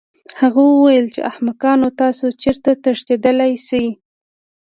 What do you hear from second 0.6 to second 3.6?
وویل چې احمقانو تاسو چېرته تښتېدلی